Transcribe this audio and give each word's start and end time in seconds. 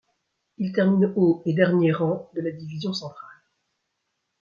Ils 0.57 0.73
terminent 0.73 1.13
au 1.15 1.43
et 1.45 1.53
dernier 1.53 1.91
rang 1.91 2.31
de 2.33 2.41
la 2.41 2.49
division 2.49 2.91
Centrale. 2.91 3.39